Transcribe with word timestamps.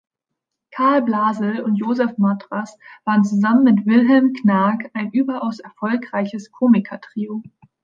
Karl 0.71 1.03
Blasel 1.03 1.61
und 1.61 1.75
Josef 1.75 2.17
Matras 2.17 2.75
waren 3.05 3.23
zusammen 3.23 3.63
mit 3.65 3.85
Wilhelm 3.85 4.33
Knaack 4.33 4.89
ein 4.95 5.11
überaus 5.11 5.59
erfolgreiches 5.59 6.51
Komiker-Trio. 6.51 7.43